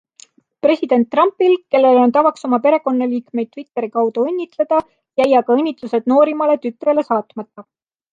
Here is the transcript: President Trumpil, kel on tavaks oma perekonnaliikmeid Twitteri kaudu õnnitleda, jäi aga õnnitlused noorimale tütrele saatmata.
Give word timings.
President 0.65 1.03
Trumpil, 1.15 1.51
kel 1.73 1.83
on 1.89 2.13
tavaks 2.15 2.47
oma 2.47 2.59
perekonnaliikmeid 2.63 3.51
Twitteri 3.51 3.89
kaudu 3.97 4.23
õnnitleda, 4.31 4.79
jäi 5.21 5.29
aga 5.41 5.55
õnnitlused 5.59 6.09
noorimale 6.15 6.57
tütrele 6.65 7.05
saatmata. 7.11 7.67